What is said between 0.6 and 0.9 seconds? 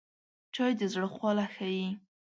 د